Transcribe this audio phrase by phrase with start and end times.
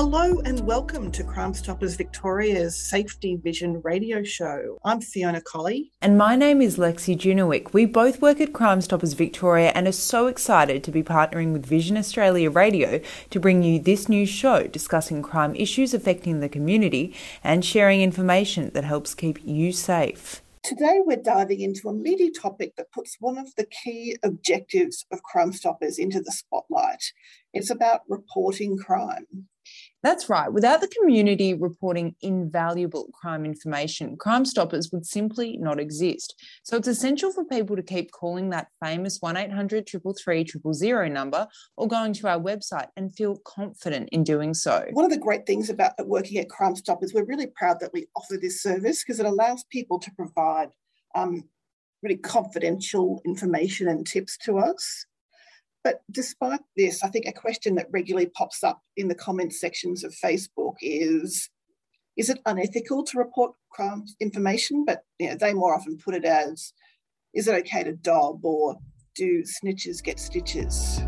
[0.00, 4.78] Hello and welcome to Crime Stoppers Victoria's Safety Vision radio show.
[4.84, 5.90] I'm Fiona Colley.
[6.00, 7.74] And my name is Lexi Junowick.
[7.74, 11.66] We both work at Crime Stoppers Victoria and are so excited to be partnering with
[11.66, 17.12] Vision Australia Radio to bring you this new show discussing crime issues affecting the community
[17.42, 20.42] and sharing information that helps keep you safe.
[20.62, 25.24] Today, we're diving into a meaty topic that puts one of the key objectives of
[25.24, 27.02] Crime Stoppers into the spotlight.
[27.52, 29.48] It's about reporting crime.
[30.02, 30.52] That's right.
[30.52, 36.40] Without the community reporting invaluable crime information, Crime Stoppers would simply not exist.
[36.62, 41.48] So it's essential for people to keep calling that famous 1 800 333 000 number
[41.76, 44.84] or going to our website and feel confident in doing so.
[44.92, 48.06] One of the great things about working at Crime Stoppers, we're really proud that we
[48.14, 50.68] offer this service because it allows people to provide
[51.16, 51.42] um,
[52.02, 55.06] really confidential information and tips to us.
[55.84, 60.04] But despite this, I think a question that regularly pops up in the comment sections
[60.04, 61.48] of Facebook is
[62.16, 64.84] is it unethical to report crime information?
[64.84, 66.72] But you know, they more often put it as
[67.32, 68.76] is it okay to dob or
[69.14, 71.00] do snitches get stitches?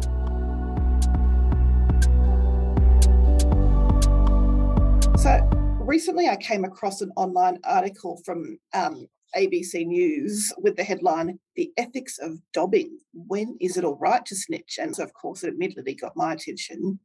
[5.90, 11.72] Recently I came across an online article from um, ABC News with the headline, The
[11.76, 12.96] Ethics of Dobbing.
[13.12, 14.78] When is it all right to snitch?
[14.80, 17.00] And so, of course, it immediately got my attention.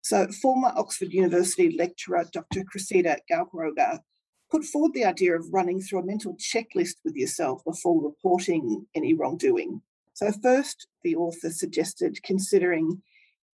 [0.00, 2.64] So, former Oxford University lecturer Dr.
[2.64, 4.00] Cressida Gaukroger
[4.50, 9.14] put forward the idea of running through a mental checklist with yourself before reporting any
[9.14, 9.80] wrongdoing.
[10.14, 13.00] So, first, the author suggested considering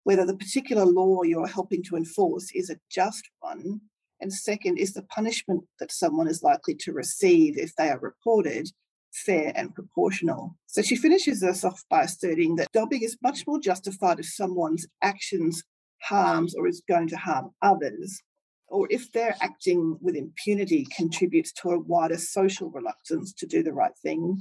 [0.03, 3.83] whether the particular law you're helping to enforce is a just one
[4.22, 8.71] and second, is the punishment that someone is likely to receive if they are reported
[9.12, 10.56] fair and proportional?
[10.66, 14.87] So she finishes this off by asserting that dobbing is much more justified if someone's
[15.03, 15.62] actions
[16.03, 18.22] harms or is going to harm others,
[18.69, 23.72] or if their acting with impunity contributes to a wider social reluctance to do the
[23.72, 24.41] right thing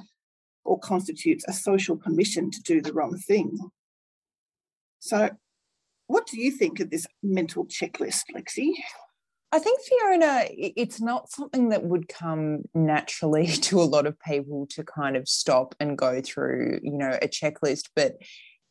[0.63, 3.57] or constitutes a social permission to do the wrong thing.
[4.99, 5.31] So,
[6.05, 8.73] what do you think of this mental checklist, Lexi?
[9.53, 14.67] I think Fiona, it's not something that would come naturally to a lot of people
[14.71, 18.15] to kind of stop and go through, you know, a checklist, but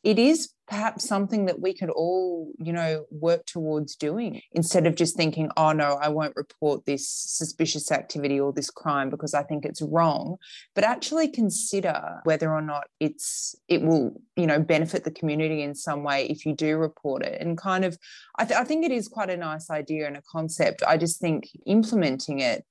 [0.03, 4.95] it is perhaps something that we could all, you know, work towards doing instead of
[4.95, 9.43] just thinking, oh no, I won't report this suspicious activity or this crime because I
[9.43, 10.37] think it's wrong,
[10.73, 15.75] but actually consider whether or not it's it will, you know, benefit the community in
[15.75, 17.41] some way if you do report it.
[17.41, 17.97] And kind of,
[18.37, 20.83] I, th- I think it is quite a nice idea and a concept.
[20.87, 22.63] I just think implementing it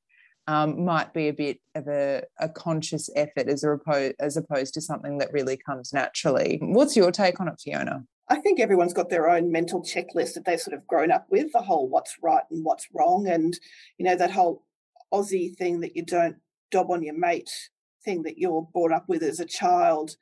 [0.51, 4.81] um, might be a bit of a, a conscious effort as, opposed, as opposed to
[4.81, 6.59] something that really comes naturally.
[6.61, 8.05] What's your take on it, Fiona?
[8.29, 11.53] I think everyone's got their own mental checklist that they've sort of grown up with
[11.53, 13.29] the whole what's right and what's wrong.
[13.29, 13.57] And,
[13.97, 14.65] you know, that whole
[15.15, 16.37] Aussie thing that you don't
[16.73, 17.51] dob on your mate
[18.05, 20.17] thing that you're brought up with as a child.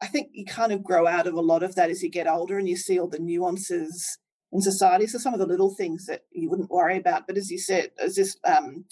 [0.00, 2.28] I think you kind of grow out of a lot of that as you get
[2.28, 4.16] older and you see all the nuances
[4.52, 5.08] in society.
[5.08, 7.26] So some of the little things that you wouldn't worry about.
[7.26, 8.84] But as you said, as this um,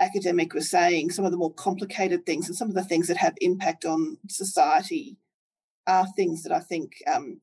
[0.00, 3.16] academic was saying, some of the more complicated things and some of the things that
[3.16, 5.16] have impact on society
[5.86, 7.40] are things that I think, um,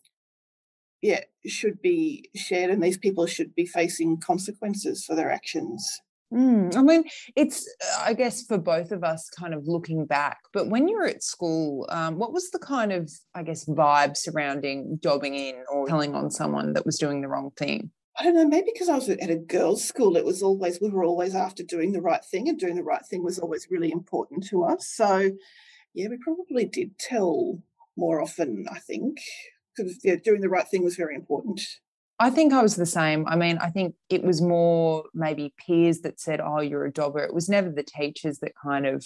[1.02, 6.02] yeah, should be shared, and these people should be facing consequences for their actions.
[6.34, 7.04] Mm, I mean,
[7.36, 7.68] it's,
[8.00, 11.22] I guess, for both of us kind of looking back, but when you were at
[11.22, 16.16] school, um, what was the kind of, I guess, vibe surrounding dobbing in or telling
[16.16, 17.92] on someone that was doing the wrong thing?
[18.18, 20.90] I don't know, maybe because I was at a girls' school, it was always, we
[20.90, 23.92] were always after doing the right thing, and doing the right thing was always really
[23.92, 24.88] important to us.
[24.88, 25.32] So,
[25.94, 27.60] yeah, we probably did tell
[27.98, 29.18] more often, I think,
[29.76, 31.62] because yeah, doing the right thing was very important.
[32.20, 33.28] I think I was the same.
[33.28, 37.20] I mean, I think it was more maybe peers that said, oh, you're a dobber.
[37.20, 39.04] It was never the teachers that kind of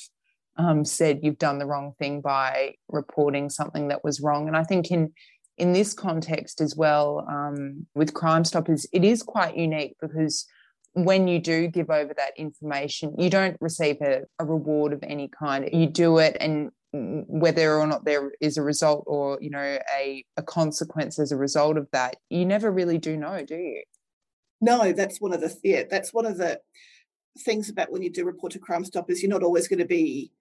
[0.57, 4.47] um, said you've done the wrong thing by reporting something that was wrong.
[4.47, 5.13] And I think in
[5.57, 10.45] in this context as well, um, with Crime Stoppers, it is quite unique because
[10.93, 15.27] when you do give over that information, you don't receive a, a reward of any
[15.27, 15.69] kind.
[15.71, 20.23] You do it, and whether or not there is a result or you know a,
[20.37, 23.83] a consequence as a result of that, you never really do know, do you?
[24.61, 26.59] No, that's one of the yeah, that's one of the
[27.39, 29.21] things about when you do report to Crime Stoppers.
[29.21, 30.31] You're not always going to be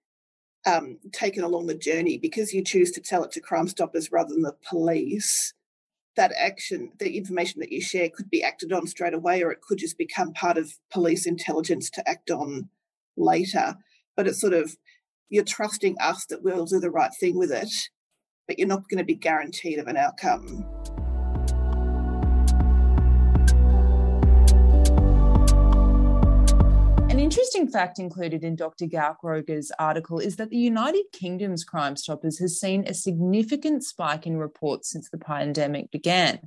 [0.65, 4.33] um, taken along the journey because you choose to tell it to Crime Stoppers rather
[4.33, 5.53] than the police.
[6.15, 9.61] That action, the information that you share, could be acted on straight away, or it
[9.61, 12.69] could just become part of police intelligence to act on
[13.15, 13.75] later.
[14.15, 14.75] But it's sort of
[15.29, 17.71] you're trusting us that we'll do the right thing with it,
[18.47, 20.65] but you're not going to be guaranteed of an outcome.
[27.27, 28.85] Interesting fact included in Dr.
[28.85, 34.37] Gaukroger's article is that the United Kingdom's Crime Stoppers has seen a significant spike in
[34.37, 36.39] reports since the pandemic began.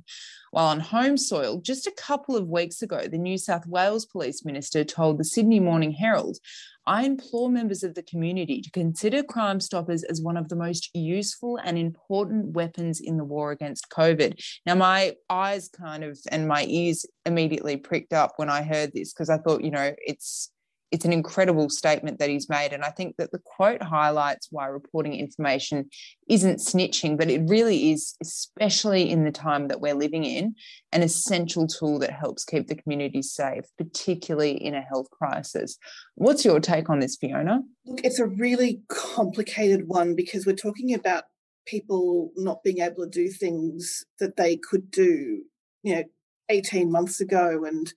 [0.49, 4.43] While on home soil, just a couple of weeks ago, the New South Wales Police
[4.43, 6.39] Minister told the Sydney Morning Herald,
[6.87, 10.89] I implore members of the community to consider Crime Stoppers as one of the most
[10.95, 14.43] useful and important weapons in the war against COVID.
[14.65, 19.13] Now, my eyes kind of and my ears immediately pricked up when I heard this
[19.13, 20.49] because I thought, you know, it's
[20.91, 22.73] it's an incredible statement that he's made.
[22.73, 25.89] And I think that the quote highlights why reporting information
[26.27, 30.53] isn't snitching, but it really is, especially in the time that we're living in,
[30.91, 35.77] an essential tool that helps keep the community safe, particularly in a health crisis.
[36.15, 37.61] What's your take on this, Fiona?
[37.85, 41.23] Look, it's a really complicated one because we're talking about
[41.65, 45.41] people not being able to do things that they could do,
[45.83, 46.03] you know,
[46.49, 47.93] 18 months ago and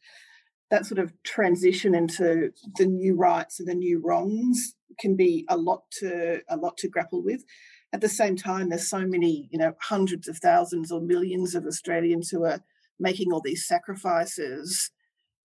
[0.71, 5.57] that sort of transition into the new rights and the new wrongs can be a
[5.57, 7.45] lot to a lot to grapple with.
[7.93, 11.65] At the same time, there's so many, you know, hundreds of thousands or millions of
[11.65, 12.61] Australians who are
[12.99, 14.91] making all these sacrifices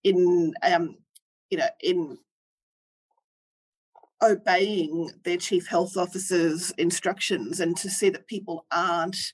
[0.04, 0.95] in, um,
[1.50, 2.18] you know, in
[4.21, 9.33] obeying their chief health officer's instructions, and to see that people aren't,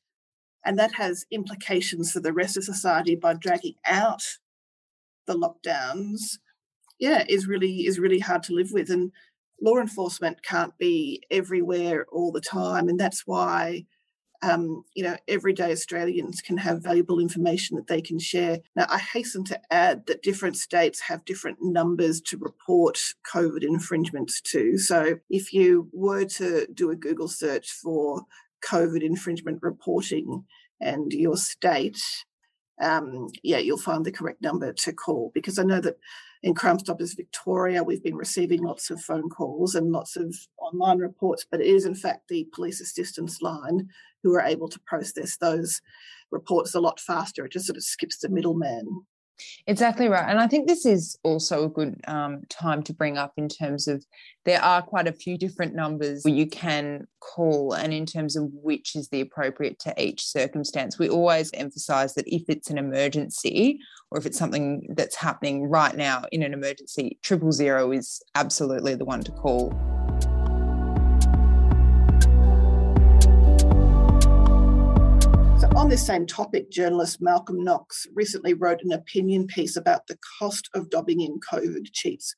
[0.66, 4.24] and that has implications for the rest of society by dragging out
[5.26, 6.38] the lockdowns,
[7.00, 8.90] yeah, is really is really hard to live with.
[8.90, 9.12] And
[9.62, 13.86] law enforcement can't be everywhere all the time, and that's why.
[14.44, 18.60] Um, you know, everyday Australians can have valuable information that they can share.
[18.76, 23.00] Now, I hasten to add that different states have different numbers to report
[23.34, 24.78] COVID infringements to.
[24.78, 28.24] So, if you were to do a Google search for
[28.64, 30.44] COVID infringement reporting
[30.82, 32.02] and your state,
[32.82, 35.98] um, yeah, you'll find the correct number to call because I know that
[36.44, 41.00] in Crime Stoppers Victoria, we've been receiving lots of phone calls and lots of online
[41.00, 43.90] reports, but it is in fact the police assistance line
[44.24, 45.82] who are able to process those
[46.32, 47.46] reports a lot faster.
[47.46, 49.06] It just sort of skips the middleman.
[49.68, 50.30] Exactly right.
[50.30, 53.88] And I think this is also a good um, time to bring up in terms
[53.88, 54.06] of
[54.46, 58.96] there are quite a few different numbers you can call, and in terms of which
[58.96, 61.00] is the appropriate to each circumstance.
[61.00, 63.80] We always emphasize that if it's an emergency
[64.12, 68.96] or if it's something that's happening right now in an emergency, triple zero is absolutely
[68.96, 69.95] the one to call.
[75.86, 80.68] On this same topic, journalist Malcolm Knox recently wrote an opinion piece about the cost
[80.74, 82.34] of dobbing in COVID cheats,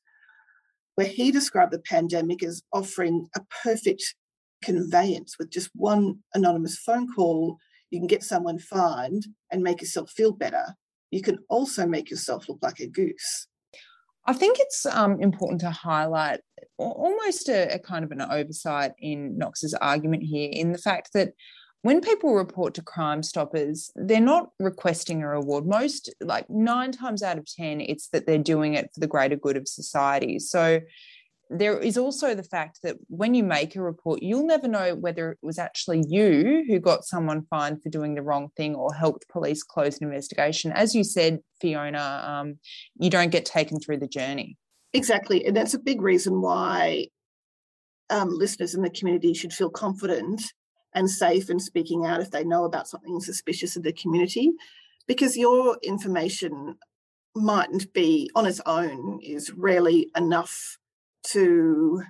[0.96, 4.14] where he described the pandemic as offering a perfect
[4.62, 7.56] conveyance with just one anonymous phone call.
[7.90, 10.74] You can get someone fined and make yourself feel better.
[11.10, 13.46] You can also make yourself look like a goose.
[14.26, 16.40] I think it's um, important to highlight
[16.76, 21.32] almost a, a, kind of an oversight in Knox's argument here in the fact that
[21.82, 25.66] when people report to Crime Stoppers, they're not requesting a reward.
[25.66, 29.36] Most, like nine times out of 10, it's that they're doing it for the greater
[29.36, 30.38] good of society.
[30.40, 30.80] So
[31.50, 35.30] there is also the fact that when you make a report, you'll never know whether
[35.30, 39.28] it was actually you who got someone fined for doing the wrong thing or helped
[39.28, 40.72] police close an investigation.
[40.72, 42.58] As you said, Fiona, um,
[42.98, 44.56] you don't get taken through the journey.
[44.92, 45.46] Exactly.
[45.46, 47.06] And that's a big reason why
[48.10, 50.42] um, listeners in the community should feel confident
[50.98, 54.50] and safe in speaking out if they know about something suspicious in the community
[55.06, 56.76] because your information
[57.34, 60.78] mightn't be on its own is rarely enough
[61.22, 62.02] to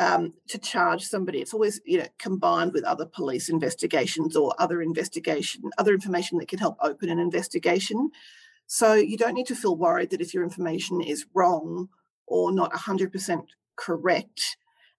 [0.00, 1.40] um, to charge somebody.
[1.40, 6.48] It's always you know combined with other police investigations or other investigation, other information that
[6.48, 8.10] can help open an investigation.
[8.66, 11.88] So you don't need to feel worried that if your information is wrong
[12.26, 13.46] or not 100%
[13.76, 14.56] correct,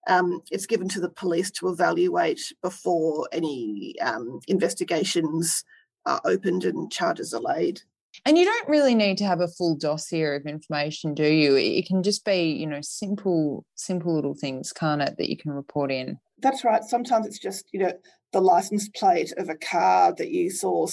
[0.08, 5.64] um, it's given to the police to evaluate before any um, investigations
[6.06, 7.82] are opened and charges are laid.
[8.26, 11.56] And you don't really need to have a full dossier of information, do you?
[11.56, 15.52] It can just be, you know, simple, simple little things, can't it, that you can
[15.52, 16.20] report in?
[16.40, 16.84] That's right.
[16.84, 17.94] Sometimes it's just, you know,
[18.32, 20.88] the license plate of a car that you saw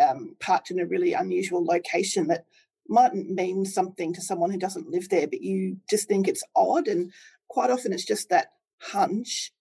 [0.00, 2.44] um, parked in a really unusual location that
[2.88, 6.88] mightn't mean something to someone who doesn't live there, but you just think it's odd.
[6.88, 7.12] And
[7.50, 9.52] quite often it's just that hunch.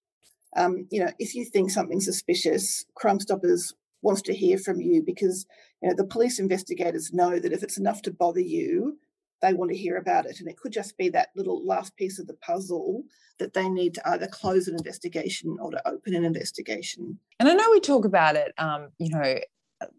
[0.55, 5.03] Um, you know, if you think something suspicious, Crime Stoppers wants to hear from you
[5.05, 5.45] because
[5.81, 8.97] you know the police investigators know that if it's enough to bother you
[9.41, 12.19] they want to hear about it and it could just be that little last piece
[12.19, 13.03] of the puzzle
[13.39, 17.53] that they need to either close an investigation or to open an investigation and i
[17.53, 19.37] know we talk about it um, you know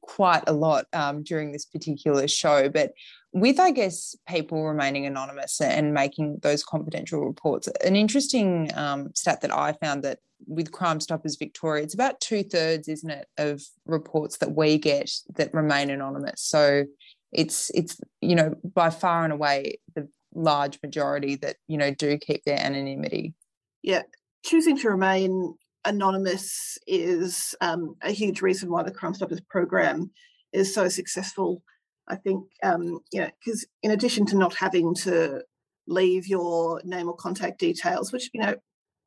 [0.02, 2.92] quite a lot um, during this particular show but
[3.32, 9.40] with i guess people remaining anonymous and making those confidential reports an interesting um, stat
[9.40, 13.62] that i found that with Crime Stoppers Victoria, it's about two thirds, isn't it, of
[13.86, 16.42] reports that we get that remain anonymous.
[16.42, 16.84] So
[17.32, 22.18] it's it's you know by far and away the large majority that you know do
[22.18, 23.34] keep their anonymity.
[23.82, 24.02] Yeah,
[24.44, 30.10] choosing to remain anonymous is um, a huge reason why the Crime Stoppers program
[30.52, 31.62] is so successful.
[32.08, 35.42] I think um, you know because in addition to not having to
[35.86, 38.54] leave your name or contact details, which you know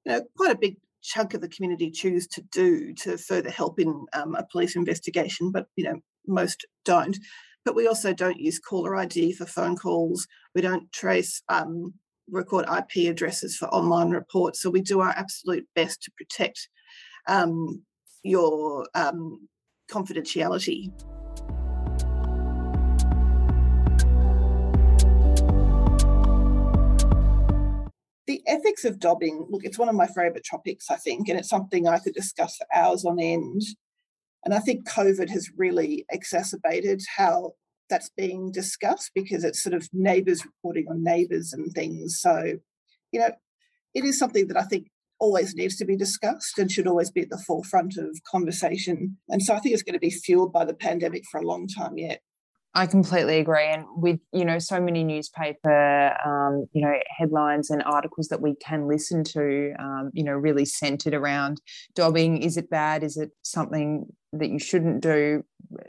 [0.05, 3.79] you know quite a big chunk of the community choose to do to further help
[3.79, 7.17] in um, a police investigation, but you know most don't.
[7.65, 10.27] But we also don't use caller ID for phone calls.
[10.53, 11.93] We don't trace um,
[12.29, 14.61] record IP addresses for online reports.
[14.61, 16.69] So we do our absolute best to protect
[17.27, 17.83] um,
[18.23, 19.47] your um,
[19.91, 20.91] confidentiality.
[28.25, 31.49] the ethics of dobbing, look, it's one of my favourite topics, I think, and it's
[31.49, 33.61] something I could discuss for hours on end.
[34.45, 37.53] And I think COVID has really exacerbated how
[37.93, 42.19] that's being discussed because it's sort of neighbours reporting on neighbours and things.
[42.19, 42.57] So,
[43.11, 43.29] you know,
[43.93, 44.87] it is something that I think
[45.19, 49.17] always needs to be discussed and should always be at the forefront of conversation.
[49.29, 51.67] And so I think it's going to be fueled by the pandemic for a long
[51.67, 52.21] time yet.
[52.73, 53.67] I completely agree.
[53.67, 58.55] And with, you know, so many newspaper, um, you know, headlines and articles that we
[58.55, 61.61] can listen to, um, you know, really centered around
[61.93, 62.41] dobbing.
[62.41, 63.03] Is it bad?
[63.03, 65.43] Is it something that you shouldn't do?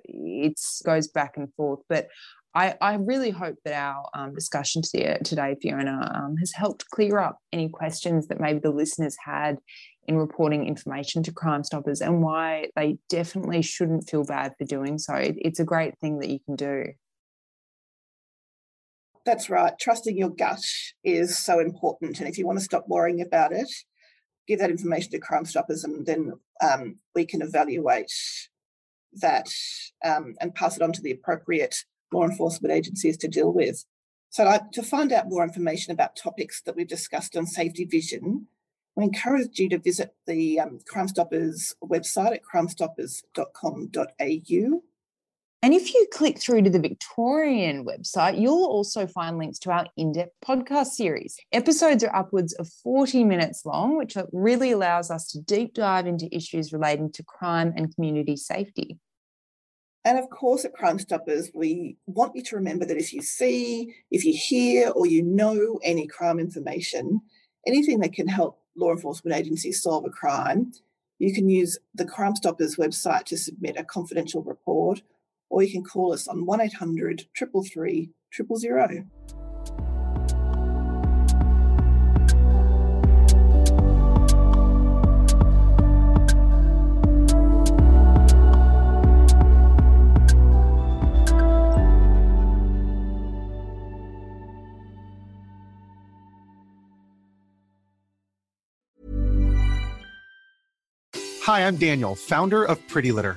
[0.04, 1.80] It goes back and forth.
[1.88, 2.08] But
[2.54, 7.38] I, I really hope that our um, discussion today, Fiona, um, has helped clear up
[7.52, 9.58] any questions that maybe the listeners had
[10.06, 14.98] in reporting information to Crime Stoppers and why they definitely shouldn't feel bad for doing
[14.98, 15.14] so.
[15.16, 16.84] It's a great thing that you can do.
[19.24, 19.72] That's right.
[19.80, 20.60] Trusting your gut
[21.02, 22.20] is so important.
[22.20, 23.68] And if you want to stop worrying about it,
[24.46, 26.32] give that information to Crime Stoppers and then
[26.62, 28.12] um, we can evaluate
[29.14, 29.48] that
[30.04, 31.76] um, and pass it on to the appropriate
[32.12, 33.84] law enforcement agencies to deal with.
[34.30, 38.48] So, uh, to find out more information about topics that we've discussed on Safety Vision,
[38.96, 44.82] we encourage you to visit the um, Crime Stoppers website at crimestoppers.com.au.
[45.64, 49.86] And if you click through to the Victorian website, you'll also find links to our
[49.96, 51.38] in depth podcast series.
[51.52, 56.28] Episodes are upwards of 40 minutes long, which really allows us to deep dive into
[56.36, 58.98] issues relating to crime and community safety.
[60.04, 63.94] And of course, at Crime Stoppers, we want you to remember that if you see,
[64.10, 67.22] if you hear, or you know any crime information,
[67.66, 70.72] anything that can help law enforcement agencies solve a crime,
[71.18, 75.00] you can use the Crime Stoppers website to submit a confidential report,
[75.50, 79.04] or you can call us on 1800 333 000.
[101.44, 103.36] Hi, I'm Daniel, founder of Pretty Litter.